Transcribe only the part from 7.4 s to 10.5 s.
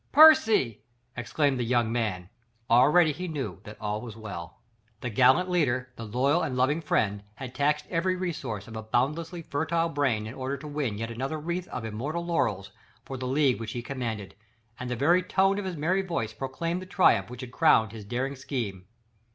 taxed every resource of a boundlessly fertile brain in